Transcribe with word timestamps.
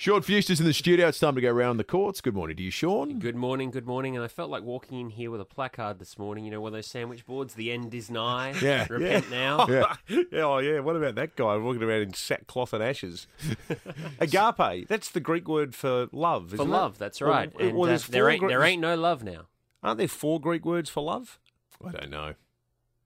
Sean 0.00 0.22
Fewster's 0.22 0.60
in 0.60 0.64
the 0.64 0.72
studio. 0.72 1.08
It's 1.08 1.18
time 1.18 1.34
to 1.34 1.42
go 1.42 1.50
around 1.50 1.76
the 1.76 1.84
courts. 1.84 2.22
Good 2.22 2.32
morning 2.32 2.56
to 2.56 2.62
you, 2.62 2.70
Sean. 2.70 3.18
Good 3.18 3.36
morning, 3.36 3.70
good 3.70 3.86
morning. 3.86 4.16
And 4.16 4.24
I 4.24 4.28
felt 4.28 4.48
like 4.48 4.62
walking 4.62 4.98
in 4.98 5.10
here 5.10 5.30
with 5.30 5.42
a 5.42 5.44
placard 5.44 5.98
this 5.98 6.18
morning. 6.18 6.46
You 6.46 6.52
know, 6.52 6.62
one 6.62 6.68
of 6.68 6.78
those 6.78 6.86
sandwich 6.86 7.26
boards. 7.26 7.52
The 7.52 7.70
end 7.70 7.92
is 7.92 8.10
nigh. 8.10 8.54
Yeah. 8.62 8.86
Repent 8.88 9.30
now. 9.30 9.66
Yeah. 9.68 9.94
yeah, 10.08 10.40
oh 10.40 10.56
yeah. 10.56 10.80
What 10.80 10.96
about 10.96 11.16
that 11.16 11.36
guy 11.36 11.54
walking 11.58 11.82
around 11.82 12.00
in 12.00 12.14
sackcloth 12.14 12.72
and 12.72 12.82
ashes? 12.82 13.26
Agape. 14.20 14.88
That's 14.88 15.10
the 15.10 15.20
Greek 15.20 15.46
word 15.46 15.74
for 15.74 16.08
love. 16.12 16.48
For 16.48 16.54
isn't 16.54 16.66
it? 16.66 16.70
love, 16.70 16.96
that's 16.96 17.20
right. 17.20 17.54
Well, 17.54 17.68
and 17.68 17.76
well, 17.76 17.92
uh, 17.92 17.98
there 18.08 18.30
ain't 18.30 18.40
Gre- 18.40 18.48
there 18.48 18.62
ain't 18.62 18.80
no 18.80 18.94
love 18.94 19.22
now. 19.22 19.48
Aren't 19.82 19.98
there 19.98 20.08
four 20.08 20.40
Greek 20.40 20.64
words 20.64 20.88
for 20.88 21.02
love? 21.02 21.38
I 21.86 21.90
don't 21.92 22.10
know. 22.10 22.34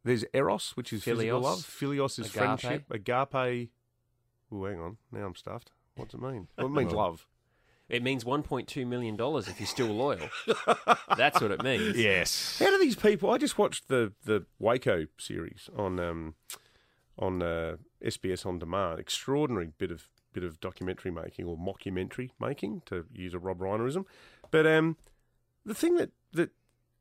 There's 0.05 0.25
eros, 0.33 0.77
which 0.77 0.93
is 0.93 1.03
physical 1.03 1.41
Philios. 1.41 1.43
love. 1.43 1.59
Philios 1.59 2.19
is 2.21 2.27
Agape. 2.27 2.33
friendship. 2.61 2.85
Agape. 2.89 3.71
Oh, 4.53 4.65
hang 4.65 4.79
on. 4.79 4.97
Now 5.11 5.27
I'm 5.27 5.35
stuffed. 5.35 5.73
What's 5.97 6.15
it 6.15 6.21
mean? 6.21 6.49
Well, 6.59 6.67
it 6.67 6.71
means 6.71 6.95
Well- 6.95 7.07
love. 7.11 7.27
It 7.87 8.03
means 8.03 8.25
1.2 8.25 8.87
million 8.87 9.15
dollars 9.15 9.47
if 9.47 9.61
you're 9.61 9.67
still 9.67 9.89
loyal. 9.89 10.31
that's 11.19 11.39
what 11.43 11.51
it 11.51 11.63
means. 11.63 11.99
Yes. 11.99 12.59
How 12.59 12.71
do 12.71 12.79
these 12.79 12.97
people? 12.97 13.31
I 13.31 13.37
just 13.37 13.59
watched 13.59 13.89
the 13.89 14.15
the 14.25 14.47
Waco 14.59 15.07
series 15.19 15.69
on 15.77 16.01
um, 16.01 16.35
on 17.19 17.43
uh, 17.43 17.77
SBS 18.03 18.47
on 18.47 18.59
demand. 18.59 19.01
Extraordinary 19.01 19.73
bit 19.77 19.91
of 19.91 20.09
bit 20.33 20.45
of 20.45 20.61
documentary 20.61 21.11
making 21.11 21.45
or 21.45 21.59
mockumentary 21.59 22.31
making, 22.41 22.83
to 22.87 23.05
use 23.13 23.35
a 23.35 23.39
Rob 23.39 23.59
Reinerism. 23.59 24.07
But 24.51 24.67
um, 24.67 24.97
the 25.67 25.75
thing 25.75 25.97
that 25.97 26.11
that 26.33 26.53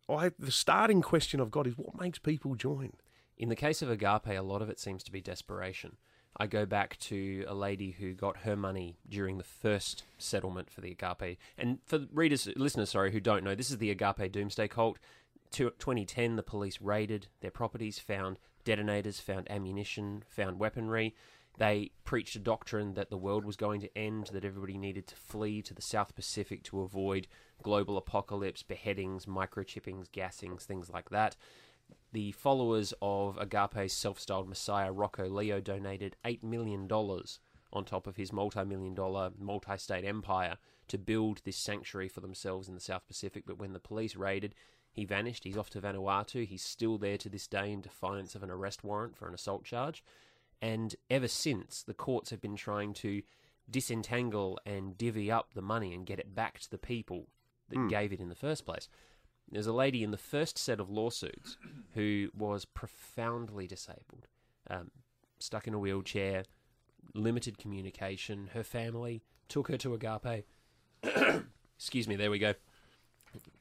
I 0.10 0.32
the 0.38 0.52
starting 0.52 1.02
question 1.02 1.40
I've 1.40 1.50
got 1.50 1.66
is 1.66 1.78
what 1.78 2.00
makes 2.00 2.20
people 2.20 2.56
join? 2.56 2.92
In 3.38 3.48
the 3.48 3.56
case 3.56 3.82
of 3.82 3.90
Agape, 3.90 4.28
a 4.28 4.42
lot 4.42 4.62
of 4.62 4.70
it 4.70 4.80
seems 4.80 5.02
to 5.06 5.12
be 5.14 5.22
desperation. 5.22 5.96
I 6.36 6.48
go 6.48 6.66
back 6.66 6.98
to 7.02 7.46
a 7.48 7.54
lady 7.54 7.92
who 7.92 8.14
got 8.14 8.38
her 8.38 8.56
money 8.56 8.98
during 9.08 9.38
the 9.38 9.44
first 9.44 10.04
settlement 10.18 10.70
for 10.72 10.82
the 10.82 10.92
Agape. 10.92 11.38
And 11.58 11.80
for 11.86 12.06
readers, 12.12 12.50
listeners, 12.56 12.90
sorry, 12.90 13.12
who 13.12 13.20
don't 13.20 13.44
know, 13.44 13.56
this 13.56 13.70
is 13.70 13.78
the 13.78 13.92
Agape 13.92 14.32
Doomsday 14.32 14.68
Cult. 14.68 14.98
2010, 15.52 16.36
the 16.36 16.42
police 16.42 16.82
raided 16.82 17.28
their 17.42 17.52
properties, 17.52 18.00
found 18.00 18.40
detonators, 18.64 19.20
found 19.20 19.50
ammunition, 19.52 20.24
found 20.28 20.60
weaponry. 20.60 21.14
They 21.60 21.92
preached 22.04 22.36
a 22.36 22.40
doctrine 22.40 22.96
that 22.96 23.12
the 23.12 23.18
world 23.18 23.46
was 23.46 23.56
going 23.56 23.82
to 23.82 23.98
end, 23.98 24.32
that 24.34 24.44
everybody 24.44 24.78
needed 24.78 25.06
to 25.08 25.16
flee 25.16 25.62
to 25.62 25.74
the 25.76 25.84
South 25.84 26.16
Pacific 26.16 26.64
to 26.64 26.82
avoid 26.82 27.28
global 27.62 27.96
apocalypse, 27.98 28.64
beheadings, 28.64 29.28
microchippings, 29.28 30.10
gassings, 30.10 30.64
things 30.64 30.90
like 30.90 31.12
that. 31.12 31.36
The 32.12 32.32
followers 32.32 32.94
of 33.02 33.38
Agape's 33.38 33.94
self 33.94 34.20
styled 34.20 34.48
messiah 34.48 34.92
Rocco 34.92 35.28
Leo 35.28 35.60
donated 35.60 36.16
$8 36.24 36.44
million 36.44 36.88
on 36.92 37.86
top 37.86 38.06
of 38.06 38.18
his 38.18 38.32
multi 38.32 38.64
million 38.64 38.94
dollar 38.94 39.32
multi 39.38 39.78
state 39.78 40.06
empire 40.06 40.58
to 40.88 40.98
build 40.98 41.42
this 41.44 41.58
sanctuary 41.58 42.08
for 42.08 42.22
themselves 42.22 42.68
in 42.68 42.76
the 42.76 42.82
South 42.82 43.08
Pacific. 43.08 43.44
But 43.48 43.58
when 43.58 43.74
the 43.74 43.80
police 43.80 44.16
raided, 44.16 44.54
he 44.92 45.06
vanished. 45.06 45.44
He's 45.44 45.58
off 45.58 45.72
to 45.72 45.82
Vanuatu. 45.82 46.46
He's 46.46 46.62
still 46.62 46.98
there 46.98 47.18
to 47.18 47.30
this 47.30 47.48
day 47.48 47.72
in 47.72 47.82
defiance 47.82 48.36
of 48.36 48.44
an 48.44 48.52
arrest 48.52 48.84
warrant 48.84 49.18
for 49.18 49.28
an 49.28 49.34
assault 49.34 49.64
charge. 49.64 50.04
And 50.62 50.96
ever 51.10 51.28
since, 51.28 51.84
the 51.84 51.96
courts 51.96 52.30
have 52.30 52.42
been 52.42 52.56
trying 52.56 52.94
to 52.96 53.24
disentangle 53.70 54.60
and 54.66 54.98
divvy 54.98 55.32
up 55.32 55.54
the 55.54 55.62
money 55.62 55.94
and 55.94 56.06
get 56.06 56.20
it 56.20 56.36
back 56.36 56.60
to 56.60 56.70
the 56.70 56.78
people 56.78 57.28
that 57.70 57.78
hmm. 57.78 57.88
gave 57.88 58.14
it 58.14 58.20
in 58.20 58.30
the 58.30 58.36
first 58.36 58.66
place. 58.66 58.88
There's 59.52 59.68
a 59.68 59.74
lady 59.74 60.04
in 60.04 60.12
the 60.12 60.18
first 60.18 60.58
set 60.58 60.80
of 60.80 60.90
lawsuits 60.90 61.58
who 61.94 62.30
was 62.36 62.66
profoundly 62.66 63.68
disabled, 63.68 64.28
um, 64.70 64.90
stuck 65.40 65.68
in 65.68 65.74
a 65.74 65.80
wheelchair, 65.80 66.44
limited 67.14 67.58
communication. 67.58 68.50
Her 68.54 68.64
family 68.64 69.22
took 69.48 69.68
her 69.68 69.78
to 69.78 69.94
Agape. 69.94 70.46
Excuse 71.78 72.08
me, 72.08 72.16
there 72.16 72.32
we 72.32 72.40
go. 72.40 72.54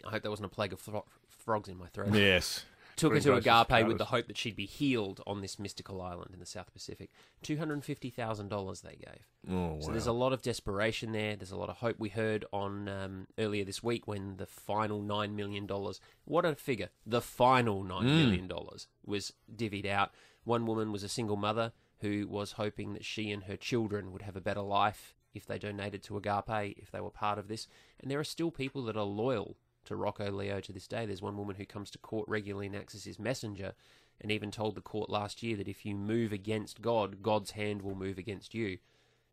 I 0.06 0.11
hope 0.11 0.22
there 0.22 0.30
wasn't 0.30 0.47
a 0.47 0.55
plague 0.55 0.72
of 0.72 0.80
fro- 0.80 1.05
frogs 1.28 1.69
in 1.69 1.77
my 1.77 1.86
throat 1.89 2.14
Yes. 2.14 2.64
Took 2.96 3.12
her 3.14 3.20
to 3.20 3.34
Agape 3.34 3.86
with 3.88 3.98
the 3.98 4.06
hope 4.06 4.27
that 4.27 4.36
she'd 4.36 4.56
be 4.56 4.67
healed 4.67 5.20
on 5.27 5.40
this 5.40 5.58
mystical 5.58 6.00
island 6.00 6.30
in 6.33 6.40
the 6.40 6.46
South 6.46 6.72
Pacific. 6.72 7.11
Two 7.42 7.56
hundred 7.58 7.84
fifty 7.84 8.11
thousand 8.11 8.48
dollars 8.48 8.80
they 8.83 8.96
gave. 8.96 9.27
Oh, 9.50 9.80
So 9.80 9.90
there's 9.92 10.06
a 10.06 10.12
lot 10.12 10.33
of 10.33 10.42
desperation 10.42 11.12
there. 11.12 11.36
There's 11.36 11.50
a 11.52 11.56
lot 11.56 11.68
of 11.68 11.77
hope. 11.78 11.96
We 11.98 12.11
heard 12.11 12.44
on 12.52 12.89
um, 12.89 13.27
earlier 13.39 13.64
this 13.64 13.83
week 13.83 14.06
when 14.06 14.36
the 14.36 14.46
final 14.46 15.00
nine 15.02 15.34
million 15.36 15.67
dollars. 15.67 16.00
What 16.24 16.44
a 16.44 16.55
figure! 16.55 16.90
The 17.06 17.20
final 17.22 17.83
nine 17.83 18.06
million 18.06 18.46
dollars 18.48 18.89
was 19.05 19.33
divvied 19.55 19.86
out. 19.86 20.11
One 20.44 20.67
woman 20.67 20.92
was 20.92 21.02
a 21.02 21.08
single 21.08 21.36
mother 21.36 21.72
who 22.00 22.27
was 22.28 22.52
hoping 22.52 22.94
that 22.94 23.05
she 23.05 23.30
and 23.30 23.44
her 23.44 23.56
children 23.56 24.12
would 24.12 24.22
have 24.22 24.34
a 24.36 24.40
better 24.40 24.61
life 24.61 25.14
if 25.34 25.46
they 25.46 25.58
donated 25.58 26.02
to 26.02 26.17
Agape, 26.17 26.77
if 26.78 26.90
they 26.90 27.00
were 27.00 27.11
part 27.11 27.38
of 27.38 27.46
this. 27.48 27.68
And 28.00 28.11
there 28.11 28.18
are 28.18 28.24
still 28.24 28.50
people 28.50 28.83
that 28.84 28.96
are 28.96 29.05
loyal 29.05 29.56
to 29.84 29.96
Rocco 29.96 30.30
Leo 30.30 30.60
to 30.60 30.72
this 30.72 30.86
day. 30.86 31.06
There's 31.06 31.22
one 31.22 31.36
woman 31.36 31.56
who 31.56 31.66
comes 31.66 31.90
to 31.90 31.98
court 31.98 32.28
regularly 32.28 32.66
and 32.66 32.76
acts 32.76 32.94
as 32.94 33.04
his 33.04 33.18
messenger, 33.18 33.74
and 34.20 34.30
even 34.30 34.50
told 34.50 34.74
the 34.74 34.80
court 34.80 35.10
last 35.10 35.42
year 35.42 35.56
that 35.56 35.68
if 35.68 35.84
you 35.84 35.94
move 35.94 36.32
against 36.32 36.80
God, 36.80 37.22
God's 37.22 37.52
hand 37.52 37.82
will 37.82 37.94
move 37.94 38.18
against 38.18 38.54
you. 38.54 38.78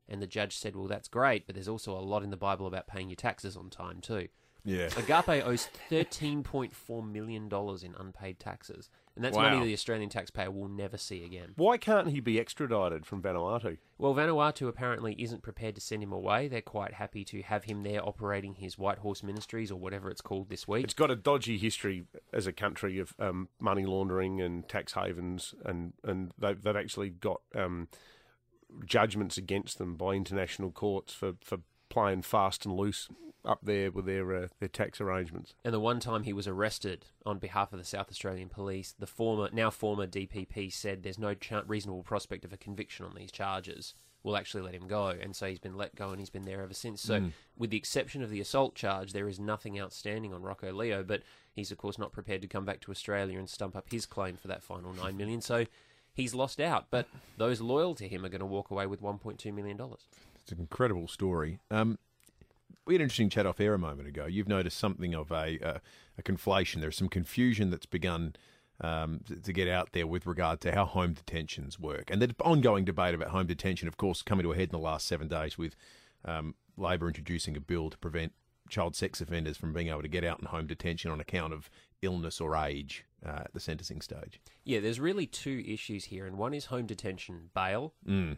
And 0.08 0.22
the 0.22 0.28
judge 0.28 0.58
said, 0.58 0.76
Well, 0.76 0.88
that's 0.88 1.08
great, 1.08 1.46
but 1.46 1.56
there's 1.56 1.68
also 1.68 1.94
a 1.94 2.00
lot 2.00 2.24
in 2.24 2.32
the 2.32 2.38
Bible 2.38 2.66
about 2.66 2.88
paying 2.88 3.10
your 3.10 3.16
taxes 3.16 3.56
on 3.56 3.70
time, 3.70 4.02
too. 4.02 4.30
Yeah. 4.66 4.90
Agape 4.98 5.46
owes 5.46 5.70
$13.4 5.90 7.12
million 7.12 7.50
in 7.52 7.96
unpaid 7.98 8.40
taxes. 8.40 8.90
And 9.16 9.26
that's 9.26 9.36
Wow. 9.36 9.50
money 9.54 9.66
the 9.66 9.74
Australian 9.74 10.10
taxpayer 10.10 10.50
will 10.50 10.70
never 10.70 10.98
see 10.98 11.26
again. 11.26 11.54
Why 11.56 11.78
can't 11.78 12.10
he 12.10 12.20
be 12.22 12.40
extradited 12.40 13.06
from 13.06 13.22
Vanuatu? 13.22 13.78
Well, 13.98 14.14
Vanuatu 14.14 14.68
apparently 14.68 15.14
isn't 15.22 15.42
prepared 15.44 15.76
to 15.76 15.82
send 15.82 16.04
him 16.04 16.14
away. 16.14 16.48
They're 16.48 16.62
quite 16.62 16.94
happy 16.94 17.26
to 17.26 17.42
have 17.42 17.66
him 17.66 17.84
there 17.84 18.06
operating 18.06 18.54
his 18.56 18.78
White 18.78 19.00
Horse 19.00 19.22
Ministries 19.24 19.72
or 19.72 19.80
whatever 19.80 20.10
it's 20.10 20.22
called 20.22 20.50
this 20.50 20.68
week. 20.68 20.86
It's 20.86 20.94
got 20.94 21.12
a 21.12 21.18
dodgy 21.18 21.58
history 21.58 22.06
as 22.32 22.48
a 22.48 22.54
country 22.54 22.98
of 23.00 23.14
um, 23.20 23.50
money 23.60 23.86
laundering 23.86 24.40
and 24.40 24.68
tax 24.70 24.94
havens, 24.94 25.54
and 25.66 25.94
and 26.04 26.32
they've, 26.38 26.62
they've 26.62 26.76
actually 26.78 27.10
got 27.10 27.42
um, 27.56 27.90
judgments 28.86 29.38
against 29.38 29.80
them 29.80 29.96
by 29.96 30.14
international 30.14 30.72
courts 30.72 31.14
for, 31.14 31.34
for 31.44 31.58
playing 31.90 32.22
fast 32.22 32.66
and 32.66 32.76
loose 32.76 33.10
up 33.46 33.60
there 33.64 33.92
with 33.92 34.06
their 34.06 34.34
uh, 34.36 34.48
their 34.60 34.70
tax 34.70 35.00
arrangements. 35.00 35.54
And 35.64 35.74
the 35.74 35.80
one 35.80 36.00
time 36.00 36.24
he 36.24 36.34
was 36.34 36.48
arrested 36.48 37.06
on 37.26 37.40
behalf 37.40 37.72
of 37.74 37.80
the 37.80 37.86
South 37.86 38.10
Australian 38.10 38.50
Police, 38.50 38.94
the 38.98 39.08
former, 39.08 39.50
now 39.52 39.70
former 39.70 40.08
DPP 40.08 40.72
said 40.72 41.04
there's 41.04 41.20
no 41.20 41.34
ch- 41.34 41.54
reasonable 41.68 42.04
prospect 42.04 42.46
of 42.46 42.54
a 42.54 42.58
conviction 42.58 43.06
on 43.06 43.16
these 43.16 43.32
charges. 43.32 43.94
We'll 44.22 44.36
actually 44.36 44.64
let 44.64 44.74
him 44.74 44.88
go, 44.88 45.08
and 45.08 45.34
so 45.34 45.48
he's 45.48 45.60
been 45.60 45.78
let 45.78 45.96
go, 45.96 46.10
and 46.10 46.20
he's 46.20 46.30
been 46.30 46.44
there 46.44 46.62
ever 46.62 46.74
since. 46.74 47.02
So, 47.02 47.16
with 47.58 47.70
the 47.70 47.78
exception 47.78 48.22
of 48.22 48.30
the 48.30 48.42
assault 48.42 48.76
charge, 48.76 49.14
there 49.14 49.30
is 49.30 49.40
nothing 49.40 49.80
outstanding 49.80 50.34
on 50.34 50.42
Rocco 50.42 50.74
Leo. 50.74 51.04
But 51.04 51.22
he's 51.54 51.72
of 51.72 51.78
course 51.78 51.98
not 51.98 52.12
prepared 52.12 52.42
to 52.42 52.48
come 52.50 52.66
back 52.66 52.82
to 52.82 52.92
Australia 52.92 53.40
and 53.40 53.50
stump 53.50 53.78
up 53.78 53.90
his 53.90 54.06
claim 54.06 54.36
for 54.36 54.50
that 54.50 54.64
final 54.64 54.94
nine 54.94 55.18
million. 55.18 55.42
So. 55.42 55.66
He's 56.12 56.34
lost 56.34 56.60
out, 56.60 56.88
but 56.90 57.08
those 57.38 57.62
loyal 57.62 57.96
to 57.96 58.06
him 58.06 58.26
are 58.26 58.30
going 58.30 58.42
to 58.42 58.46
walk 58.46 58.72
away 58.72 58.88
with 58.88 59.02
$1.2 59.02 59.54
million. 59.54 59.80
It's 60.42 60.52
an 60.52 60.60
incredible 60.60 61.08
story. 61.08 61.60
Um, 61.72 61.98
we 62.90 62.96
had 62.96 63.02
an 63.02 63.06
interesting 63.06 63.30
chat 63.30 63.46
off 63.46 63.60
air 63.60 63.76
a 63.76 63.78
moment 63.78 64.08
ago. 64.08 64.26
You've 64.26 64.48
noticed 64.48 64.80
something 64.80 65.14
of 65.14 65.30
a, 65.32 65.60
a, 65.62 65.82
a 66.18 66.24
conflation. 66.24 66.82
There's 66.82 66.98
some 66.98 67.08
confusion 67.08 67.70
that's 67.70 67.86
begun 67.86 68.36
um, 68.82 69.20
to, 69.28 69.36
to 69.36 69.54
get 69.54 69.68
out 69.68 69.90
there 69.92 70.08
with 70.08 70.26
regard 70.26 70.60
to 70.62 70.72
how 70.72 70.86
home 70.86 71.14
detentions 71.14 71.80
work. 71.80 72.10
And 72.10 72.20
the 72.20 72.34
ongoing 72.44 72.86
debate 72.86 73.14
about 73.14 73.28
home 73.28 73.46
detention, 73.46 73.88
of 73.88 73.98
course, 73.98 74.24
coming 74.24 74.42
to 74.42 74.54
a 74.54 74.56
head 74.56 74.70
in 74.70 74.72
the 74.72 74.80
last 74.80 75.06
seven 75.06 75.28
days 75.28 75.56
with 75.56 75.76
um, 76.26 76.56
Labor 76.78 77.06
introducing 77.08 77.56
a 77.56 77.60
bill 77.60 77.92
to 77.92 77.98
prevent 78.00 78.34
child 78.70 78.96
sex 78.96 79.22
offenders 79.22 79.56
from 79.56 79.72
being 79.72 79.90
able 79.90 80.02
to 80.02 80.08
get 80.08 80.24
out 80.24 80.40
in 80.40 80.48
home 80.48 80.66
detention 80.66 81.12
on 81.12 81.20
account 81.20 81.54
of 81.54 81.70
illness 82.02 82.40
or 82.40 82.56
age 82.56 83.06
uh, 83.26 83.42
at 83.46 83.54
the 83.54 83.60
sentencing 83.60 84.02
stage. 84.02 84.40
Yeah, 84.64 84.80
there's 84.80 85.00
really 85.00 85.26
two 85.26 85.64
issues 85.68 86.06
here, 86.06 86.26
and 86.26 86.38
one 86.38 86.54
is 86.54 86.66
home 86.66 86.86
detention 86.86 87.50
bail, 87.54 87.94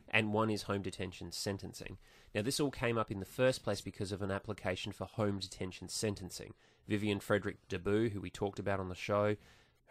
and 0.10 0.34
one 0.34 0.50
is 0.50 0.64
home 0.64 0.82
detention 0.82 1.32
sentencing. 1.32 1.98
Now, 2.34 2.42
this 2.42 2.60
all 2.60 2.72
came 2.72 2.98
up 2.98 3.12
in 3.12 3.20
the 3.20 3.26
first 3.26 3.64
place 3.64 3.82
because 3.82 4.12
of 4.12 4.22
an 4.22 4.32
application 4.32 4.92
for 4.92 5.06
home 5.06 5.40
detention 5.40 5.90
sentencing. 5.90 6.54
Vivian 6.88 7.20
Frederick 7.20 7.68
Deboo, 7.68 8.12
who 8.12 8.22
we 8.22 8.30
talked 8.30 8.60
about 8.60 8.80
on 8.80 8.90
the 8.90 8.96
show, 8.96 9.36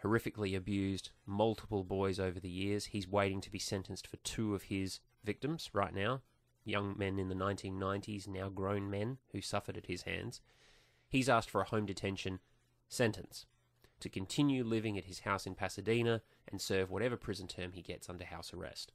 horrifically 0.03 0.57
abused 0.57 1.11
multiple 1.25 1.83
boys 1.83 2.19
over 2.19 2.39
the 2.39 2.49
years. 2.49 2.85
He's 2.85 3.07
waiting 3.07 3.41
to 3.41 3.51
be 3.51 3.59
sentenced 3.59 4.07
for 4.07 4.17
two 4.17 4.55
of 4.55 4.63
his 4.63 4.99
victims 5.23 5.69
right 5.73 5.93
now 5.93 6.21
young 6.63 6.95
men 6.97 7.17
in 7.17 7.29
the 7.29 7.35
1990s, 7.35 8.27
now 8.27 8.49
grown 8.49 8.89
men 8.89 9.17
who 9.31 9.41
suffered 9.41 9.77
at 9.77 9.87
his 9.87 10.03
hands. 10.03 10.41
He's 11.09 11.29
asked 11.29 11.49
for 11.49 11.61
a 11.61 11.65
home 11.65 11.85
detention 11.85 12.39
sentence 12.87 13.45
to 14.01 14.09
continue 14.09 14.63
living 14.63 14.97
at 14.97 15.05
his 15.05 15.21
house 15.21 15.47
in 15.47 15.55
Pasadena 15.55 16.21
and 16.49 16.61
serve 16.61 16.91
whatever 16.91 17.17
prison 17.17 17.47
term 17.47 17.71
he 17.73 17.81
gets 17.81 18.09
under 18.09 18.25
house 18.25 18.53
arrest. 18.53 18.91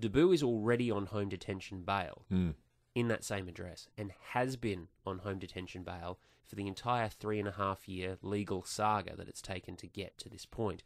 Deboo 0.00 0.32
is 0.34 0.42
already 0.42 0.90
on 0.90 1.06
home 1.06 1.28
detention 1.28 1.82
bail 1.82 2.24
hmm. 2.28 2.50
in 2.94 3.08
that 3.08 3.24
same 3.24 3.48
address 3.48 3.88
and 3.98 4.12
has 4.30 4.56
been 4.56 4.88
on 5.04 5.18
home 5.18 5.38
detention 5.38 5.82
bail 5.82 6.18
for 6.46 6.56
the 6.56 6.66
entire 6.66 7.08
three 7.08 7.38
and 7.38 7.48
a 7.48 7.52
half 7.52 7.88
year 7.88 8.18
legal 8.22 8.62
saga 8.62 9.16
that 9.16 9.28
it's 9.28 9.42
taken 9.42 9.76
to 9.76 9.86
get 9.86 10.18
to 10.18 10.28
this 10.28 10.46
point. 10.46 10.82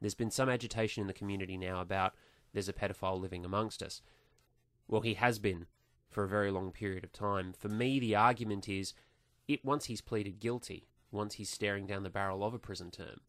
There's 0.00 0.14
been 0.14 0.30
some 0.30 0.48
agitation 0.48 1.00
in 1.00 1.06
the 1.06 1.12
community 1.12 1.56
now 1.56 1.80
about 1.80 2.14
there's 2.52 2.68
a 2.68 2.72
pedophile 2.72 3.20
living 3.20 3.44
amongst 3.44 3.82
us. 3.82 4.02
Well, 4.88 5.00
he 5.00 5.14
has 5.14 5.38
been 5.38 5.66
for 6.10 6.24
a 6.24 6.28
very 6.28 6.50
long 6.50 6.72
period 6.72 7.04
of 7.04 7.12
time. 7.12 7.54
For 7.56 7.68
me, 7.68 7.98
the 7.98 8.14
argument 8.14 8.68
is 8.68 8.94
it 9.48 9.64
once 9.64 9.86
he's 9.86 10.00
pleaded 10.00 10.40
guilty, 10.40 10.88
once 11.12 11.34
he's 11.34 11.50
staring 11.50 11.86
down 11.86 12.02
the 12.02 12.10
barrel 12.10 12.42
of 12.44 12.54
a 12.54 12.58
prison 12.58 12.90
term, 12.90 13.20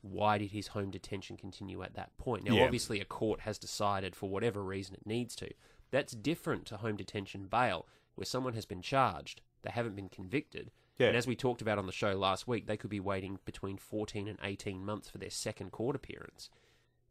why 0.00 0.38
did 0.38 0.50
his 0.52 0.68
home 0.68 0.90
detention 0.90 1.36
continue 1.36 1.82
at 1.82 1.94
that 1.94 2.16
point? 2.18 2.44
Now, 2.44 2.54
Yeah. 2.54 2.64
obviously, 2.64 3.00
a 3.00 3.04
court 3.04 3.40
has 3.40 3.58
decided 3.58 4.14
for 4.14 4.28
whatever 4.28 4.62
reason 4.62 4.94
it 4.94 5.06
needs 5.06 5.34
to. 5.36 5.52
That's 5.90 6.12
different 6.12 6.66
to 6.66 6.76
home 6.78 6.96
detention 6.96 7.46
bail, 7.46 7.86
where 8.14 8.24
someone 8.24 8.54
has 8.54 8.66
been 8.66 8.82
charged, 8.82 9.40
they 9.62 9.70
haven't 9.70 9.96
been 9.96 10.08
convicted. 10.08 10.70
Yeah. 10.98 11.08
And 11.08 11.16
as 11.16 11.26
we 11.26 11.36
talked 11.36 11.62
about 11.62 11.78
on 11.78 11.86
the 11.86 11.92
show 11.92 12.16
last 12.16 12.46
week, 12.48 12.66
they 12.66 12.76
could 12.76 12.90
be 12.90 13.00
waiting 13.00 13.38
between 13.44 13.76
14 13.78 14.28
and 14.28 14.38
18 14.42 14.84
months 14.84 15.08
for 15.08 15.18
their 15.18 15.30
second 15.30 15.70
court 15.70 15.94
appearance. 15.96 16.50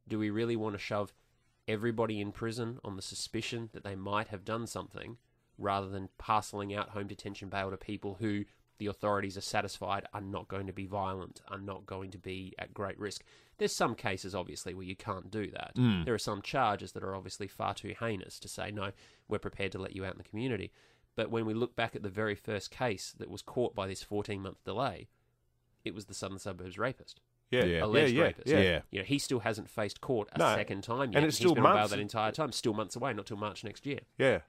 Do 0.08 0.20
we 0.20 0.30
really 0.30 0.56
want 0.56 0.74
to 0.74 0.80
shove 0.80 1.14
everybody 1.68 2.22
in 2.22 2.32
prison 2.32 2.80
on 2.84 2.96
the 2.96 3.02
suspicion 3.02 3.70
that 3.74 3.84
they 3.84 3.96
might 3.96 4.28
have 4.30 4.46
done 4.46 4.68
something 4.68 5.18
rather 5.58 5.90
than 5.90 6.10
parceling 6.18 6.74
out 6.74 6.90
home 6.90 7.08
detention 7.08 7.50
bail 7.50 7.70
to 7.72 7.78
people 7.78 8.16
who 8.16 8.46
the 8.78 8.88
authorities 8.88 9.38
are 9.38 9.42
satisfied 9.42 10.06
are 10.14 10.22
not 10.22 10.48
going 10.48 10.68
to 10.68 10.74
be 10.74 10.86
violent, 10.86 11.42
are 11.50 11.60
not 11.60 11.86
going 11.86 12.12
to 12.12 12.18
be 12.18 12.54
at 12.60 12.74
great 12.74 13.00
risk? 13.00 13.24
There's 13.58 13.76
some 13.76 13.96
cases, 13.96 14.36
obviously, 14.36 14.74
where 14.74 14.86
you 14.86 14.96
can't 14.96 15.32
do 15.32 15.50
that. 15.52 15.72
Hmm. 15.76 16.04
There 16.04 16.14
are 16.14 16.20
some 16.20 16.42
charges 16.42 16.92
that 16.92 17.04
are 17.04 17.16
obviously 17.16 17.48
far 17.48 17.74
too 17.74 17.96
heinous 18.00 18.40
to 18.40 18.48
say, 18.48 18.70
no, 18.72 18.92
we're 19.28 19.40
prepared 19.40 19.72
to 19.72 19.80
let 19.80 19.96
you 19.96 20.06
out 20.06 20.12
in 20.14 20.18
the 20.20 20.24
community. 20.24 20.72
But 21.16 21.32
when 21.32 21.46
we 21.48 21.56
look 21.56 21.76
back 21.76 21.96
at 21.96 22.04
the 22.04 22.10
very 22.10 22.36
first 22.36 22.70
case 22.70 23.14
that 23.18 23.30
was 23.32 23.42
caught 23.42 23.74
by 23.74 23.88
this 23.88 24.04
14 24.04 24.40
month 24.42 24.64
delay, 24.64 25.08
it 25.84 25.96
was 25.96 26.06
the 26.06 26.14
Southern 26.14 26.38
Suburbs 26.38 26.78
rapist, 26.78 27.20
Yeah, 27.50 27.62
Yeah. 27.64 27.66
yeah, 27.78 27.84
alleged 27.86 28.14
yeah, 28.14 28.24
rapist. 28.24 28.48
yeah. 28.48 28.60
Yeah. 28.60 28.82
You 28.92 29.00
know, 29.00 29.06
he 29.06 29.18
still 29.18 29.40
hasn't 29.40 29.70
faced 29.70 30.02
court 30.02 30.30
a 30.34 30.38
No. 30.38 30.54
second 30.56 30.84
time 30.84 31.12
yet. 31.14 31.18
And 31.18 31.26
it's 31.26 31.38
He's 31.38 31.46
still 31.48 31.56
been 31.56 31.66
on 31.66 31.72
bail 31.72 31.78
months- 31.80 31.92
that 31.92 32.00
entire 32.00 32.32
time. 32.32 32.52
Still 32.52 32.74
months 32.74 32.96
away, 32.96 33.14
not 33.14 33.26
till 33.26 33.38
March 33.38 33.64
next 33.64 33.86
year. 33.88 34.02
Yeah. 34.20 34.42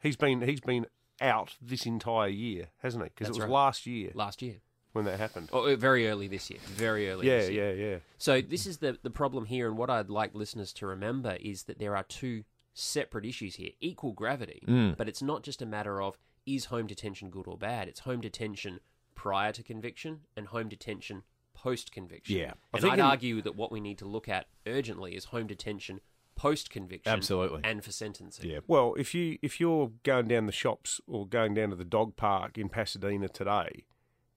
He's 0.00 0.16
been 0.16 0.42
he's 0.42 0.60
been 0.60 0.86
out 1.20 1.56
this 1.60 1.86
entire 1.86 2.28
year, 2.28 2.68
hasn't 2.82 3.04
it? 3.04 3.12
Because 3.14 3.28
it 3.28 3.32
was 3.32 3.40
right. 3.40 3.50
last 3.50 3.86
year 3.86 4.10
Last 4.14 4.42
year. 4.42 4.56
when 4.92 5.04
that 5.06 5.18
happened. 5.18 5.48
Oh, 5.52 5.74
very 5.76 6.08
early 6.08 6.28
this 6.28 6.48
year. 6.50 6.60
Very 6.66 7.10
early 7.10 7.26
yeah, 7.28 7.38
this 7.38 7.50
year. 7.50 7.74
yeah, 7.74 7.82
yeah. 7.84 7.90
Yeah. 7.92 7.96
So 8.18 8.40
this 8.40 8.66
is 8.66 8.78
the 8.78 8.98
the 9.02 9.10
problem 9.10 9.46
here, 9.46 9.68
and 9.68 9.76
what 9.76 9.90
I'd 9.90 10.10
like 10.10 10.34
listeners 10.34 10.72
to 10.74 10.86
remember 10.86 11.36
is 11.40 11.64
that 11.64 11.78
there 11.78 11.96
are 11.96 12.04
two 12.04 12.44
separate 12.74 13.24
issues 13.26 13.56
here, 13.56 13.70
equal 13.80 14.12
gravity, 14.12 14.62
Mm. 14.66 14.96
but 14.96 15.08
it's 15.08 15.22
not 15.22 15.42
just 15.42 15.60
a 15.62 15.66
matter 15.66 16.00
of 16.00 16.16
is 16.46 16.66
home 16.66 16.86
detention 16.86 17.28
good 17.30 17.46
or 17.46 17.58
bad. 17.58 17.88
It's 17.88 18.00
home 18.00 18.20
detention 18.20 18.80
prior 19.14 19.52
to 19.52 19.62
conviction 19.62 20.20
and 20.36 20.46
home 20.46 20.68
detention 20.68 21.24
post 21.54 21.90
conviction. 21.92 22.36
Yeah. 22.38 22.52
I 22.72 22.76
and 22.78 22.82
think 22.82 22.92
I'd 22.92 22.98
in- 23.00 23.04
argue 23.04 23.42
that 23.42 23.56
what 23.56 23.72
we 23.72 23.80
need 23.80 23.98
to 23.98 24.06
look 24.06 24.28
at 24.28 24.46
urgently 24.66 25.16
is 25.16 25.26
home 25.26 25.48
detention 25.48 26.00
post 26.38 26.70
conviction, 26.70 27.12
Absolutely. 27.12 27.60
and 27.64 27.84
for 27.84 27.92
sentencing. 27.92 28.48
Yeah. 28.48 28.60
Well, 28.66 28.94
if 28.96 29.14
you 29.14 29.38
if 29.42 29.60
you're 29.60 29.90
going 30.04 30.28
down 30.28 30.46
the 30.46 30.52
shops 30.52 31.00
or 31.06 31.26
going 31.26 31.52
down 31.52 31.70
to 31.70 31.76
the 31.76 31.84
dog 31.84 32.16
park 32.16 32.56
in 32.56 32.68
Pasadena 32.68 33.28
today, 33.28 33.84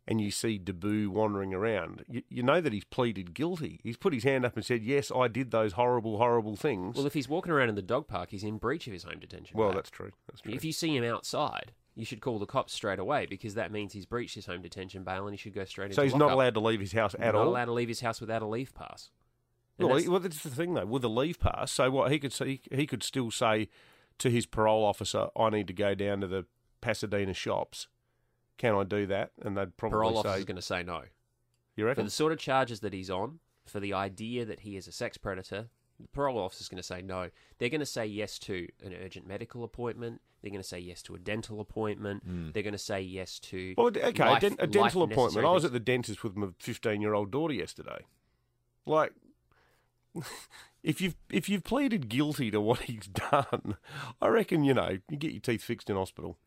and 0.07 0.19
you 0.19 0.31
see 0.31 0.59
Deboo 0.59 1.09
wandering 1.09 1.53
around, 1.53 2.03
you, 2.09 2.23
you 2.27 2.43
know 2.43 2.59
that 2.59 2.73
he's 2.73 2.83
pleaded 2.83 3.33
guilty. 3.35 3.79
He's 3.83 3.97
put 3.97 4.13
his 4.13 4.23
hand 4.23 4.43
up 4.45 4.55
and 4.55 4.65
said, 4.65 4.83
"Yes, 4.83 5.11
I 5.15 5.27
did 5.27 5.51
those 5.51 5.73
horrible, 5.73 6.17
horrible 6.17 6.55
things." 6.55 6.97
Well, 6.97 7.05
if 7.05 7.13
he's 7.13 7.29
walking 7.29 7.51
around 7.51 7.69
in 7.69 7.75
the 7.75 7.81
dog 7.83 8.07
park, 8.07 8.31
he's 8.31 8.43
in 8.43 8.57
breach 8.57 8.87
of 8.87 8.93
his 8.93 9.03
home 9.03 9.19
detention. 9.19 9.57
Well, 9.57 9.69
bail. 9.69 9.75
that's 9.75 9.91
true. 9.91 10.11
That's 10.27 10.41
true. 10.41 10.53
If 10.53 10.65
you 10.65 10.73
see 10.73 10.97
him 10.97 11.03
outside, 11.03 11.71
you 11.95 12.03
should 12.03 12.21
call 12.21 12.39
the 12.39 12.45
cops 12.45 12.73
straight 12.73 12.99
away 12.99 13.27
because 13.27 13.53
that 13.53 13.71
means 13.71 13.93
he's 13.93 14.05
breached 14.05 14.35
his 14.35 14.47
home 14.47 14.61
detention 14.61 15.03
bail 15.03 15.27
and 15.27 15.33
he 15.33 15.37
should 15.37 15.53
go 15.53 15.65
straight 15.65 15.85
into 15.85 15.95
so 15.95 16.03
he's 16.03 16.13
not 16.13 16.25
lockup. 16.25 16.35
allowed 16.35 16.53
to 16.55 16.59
leave 16.61 16.79
his 16.79 16.93
house 16.93 17.13
at 17.13 17.19
not 17.19 17.35
all. 17.35 17.43
Not 17.45 17.49
allowed 17.51 17.65
to 17.65 17.73
leave 17.73 17.89
his 17.89 18.01
house 18.01 18.19
without 18.19 18.41
a 18.41 18.47
leave 18.47 18.73
pass. 18.73 19.11
Well, 19.87 19.95
that's- 19.95 20.09
well, 20.09 20.19
that's 20.19 20.43
the 20.43 20.49
thing 20.49 20.73
though. 20.73 20.85
With 20.85 21.03
a 21.03 21.09
leave 21.09 21.39
pass, 21.39 21.71
so 21.71 21.89
what 21.91 22.11
he 22.11 22.19
could 22.19 22.33
say, 22.33 22.59
he 22.71 22.85
could 22.87 23.03
still 23.03 23.31
say 23.31 23.69
to 24.19 24.29
his 24.29 24.45
parole 24.45 24.83
officer, 24.85 25.27
"I 25.35 25.49
need 25.49 25.67
to 25.67 25.73
go 25.73 25.95
down 25.95 26.21
to 26.21 26.27
the 26.27 26.45
Pasadena 26.81 27.33
shops. 27.33 27.87
Can 28.57 28.75
I 28.75 28.83
do 28.83 29.05
that?" 29.07 29.31
And 29.41 29.57
they'd 29.57 29.75
probably 29.77 29.95
parole 29.97 30.23
say, 30.23 30.29
officer's 30.29 30.45
going 30.45 30.55
to 30.55 30.61
say 30.61 30.83
no. 30.83 31.03
"You 31.75 31.85
reckon? 31.85 32.03
For 32.03 32.05
the 32.05 32.11
sort 32.11 32.31
of 32.31 32.39
charges 32.39 32.79
that 32.81 32.93
he's 32.93 33.09
on, 33.09 33.39
for 33.65 33.79
the 33.79 33.93
idea 33.93 34.45
that 34.45 34.61
he 34.61 34.75
is 34.77 34.87
a 34.87 34.91
sex 34.91 35.17
predator, 35.17 35.69
the 35.99 36.07
parole 36.09 36.37
officer's 36.39 36.67
going 36.69 36.77
to 36.77 36.83
say 36.83 37.01
no. 37.01 37.29
They're 37.57 37.69
going 37.69 37.79
to 37.79 37.85
say 37.85 38.05
yes 38.05 38.37
to 38.39 38.67
an 38.83 38.93
urgent 38.93 39.27
medical 39.27 39.63
appointment. 39.63 40.21
They're 40.41 40.49
going 40.51 40.61
to 40.61 40.67
say 40.67 40.79
yes 40.79 41.03
to 41.03 41.13
a 41.13 41.19
dental 41.19 41.59
appointment. 41.61 42.23
Hmm. 42.23 42.49
They're 42.51 42.63
going 42.63 42.71
to 42.73 42.77
say 42.79 42.99
yes 43.01 43.37
to 43.41 43.75
Well, 43.77 43.87
okay, 43.95 44.25
life- 44.25 44.41
a, 44.43 44.49
den- 44.49 44.57
a 44.59 44.65
dental 44.67 45.03
appointment. 45.03 45.45
I 45.45 45.51
was 45.51 45.63
at 45.65 45.71
the 45.71 45.79
dentist 45.79 46.23
with 46.23 46.35
my 46.35 46.47
15 46.57 46.99
year 47.01 47.13
old 47.13 47.29
daughter 47.31 47.53
yesterday. 47.53 48.05
Like, 48.87 49.13
if 50.83 51.01
you've 51.01 51.15
if 51.29 51.49
you've 51.49 51.63
pleaded 51.63 52.09
guilty 52.09 52.51
to 52.51 52.61
what 52.61 52.81
he's 52.81 53.07
done, 53.07 53.77
I 54.21 54.27
reckon 54.27 54.63
you 54.63 54.73
know 54.73 54.97
you 55.09 55.17
get 55.17 55.31
your 55.31 55.41
teeth 55.41 55.63
fixed 55.63 55.89
in 55.89 55.95
hospital. 55.95 56.37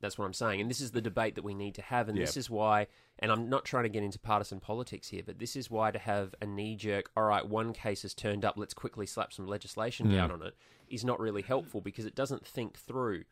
That's 0.00 0.16
what 0.16 0.26
I'm 0.26 0.32
saying. 0.32 0.60
And 0.60 0.70
this 0.70 0.80
is 0.80 0.92
the 0.92 1.00
debate 1.00 1.34
that 1.34 1.42
we 1.42 1.54
need 1.54 1.74
to 1.74 1.82
have. 1.82 2.08
And 2.08 2.16
Yeah. 2.16 2.24
this 2.24 2.36
is 2.36 2.48
why, 2.48 2.86
and 3.18 3.32
I'm 3.32 3.48
not 3.48 3.64
trying 3.64 3.82
to 3.82 3.88
get 3.88 4.04
into 4.04 4.18
partisan 4.18 4.60
politics 4.60 5.08
here, 5.08 5.22
but 5.26 5.38
this 5.38 5.56
is 5.56 5.70
why 5.70 5.90
to 5.90 5.98
have 5.98 6.34
a 6.40 6.46
knee 6.46 6.76
jerk, 6.76 7.10
all 7.16 7.24
right, 7.24 7.44
one 7.44 7.72
case 7.72 8.02
has 8.02 8.14
turned 8.14 8.44
up, 8.44 8.56
let's 8.56 8.74
quickly 8.74 9.06
slap 9.06 9.32
some 9.32 9.48
legislation 9.48 10.10
down 10.10 10.30
on 10.30 10.42
it, 10.42 10.54
is 10.88 11.04
not 11.04 11.18
really 11.18 11.42
helpful 11.42 11.80
because 11.80 12.06
it 12.06 12.14
doesn't 12.14 12.46
think 12.46 12.78
through 12.78 13.24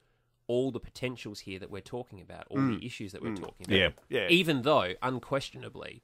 all 0.49 0.70
the 0.70 0.81
potentials 0.81 1.41
here 1.41 1.59
that 1.59 1.70
we're 1.70 1.81
talking 1.81 2.20
about, 2.20 2.47
all 2.50 2.59
the 2.59 2.76
mm. 2.76 2.85
issues 2.85 3.12
that 3.12 3.23
we're 3.23 3.31
mm. 3.31 3.41
talking 3.41 3.67
about. 3.67 3.76
Yeah. 3.76 3.91
Yeah. 4.09 4.29
Even 4.29 4.62
though, 4.62 4.94
unquestionably, 5.02 6.02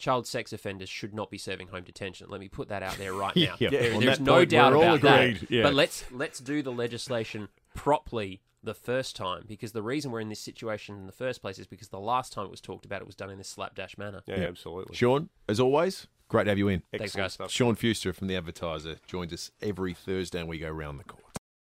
child 0.00 0.26
sex 0.26 0.52
offenders 0.52 0.88
should 0.88 1.14
not 1.14 1.30
be 1.30 1.38
serving 1.38 1.68
home 1.68 1.84
detention. 1.84 2.26
Let 2.28 2.40
me 2.40 2.48
put 2.48 2.68
that 2.70 2.82
out 2.82 2.96
there 2.98 3.12
right 3.14 3.36
now. 3.36 3.54
Yeah, 3.58 3.70
There- 3.70 4.00
there's 4.00 4.18
no 4.20 4.38
point, 4.38 4.50
doubt 4.50 4.72
we're 4.72 4.78
all 4.78 4.94
about 4.96 5.00
that. 5.02 5.50
yeah. 5.50 5.62
But 5.62 5.74
let's 5.74 6.04
let's 6.10 6.40
do 6.40 6.62
the 6.62 6.72
legislation 6.72 7.48
properly 7.74 8.40
the 8.62 8.74
first 8.74 9.16
time 9.16 9.44
because 9.46 9.72
the 9.72 9.82
reason 9.82 10.10
we're 10.10 10.20
in 10.20 10.28
this 10.28 10.40
situation 10.40 10.96
in 10.96 11.06
the 11.06 11.12
first 11.12 11.40
place 11.40 11.58
is 11.58 11.66
because 11.66 11.88
the 11.88 11.98
last 12.00 12.32
time 12.32 12.44
it 12.44 12.50
was 12.50 12.60
talked 12.60 12.84
about, 12.84 13.00
it 13.00 13.06
was 13.06 13.14
done 13.16 13.30
in 13.30 13.38
this 13.38 13.48
slapdash 13.48 13.96
manner. 13.96 14.22
yeah, 14.26 14.34
absolutely. 14.36 14.94
Sean, 14.94 15.30
as 15.48 15.58
always, 15.58 16.08
great 16.28 16.44
to 16.44 16.50
have 16.50 16.58
you 16.58 16.68
in. 16.68 16.82
Thanks, 16.96 17.14
guys. 17.16 17.32
stuff. 17.34 17.50
Sean 17.50 17.74
Fewster 17.74 18.12
from 18.12 18.26
The 18.26 18.36
Advertiser 18.36 18.96
joins 19.06 19.32
us 19.32 19.50
every 19.62 19.94
Thursday 19.94 20.40
and 20.40 20.48
we 20.48 20.58
go 20.58 20.68
round 20.68 21.00
the 21.00 21.04
corner. 21.04 21.24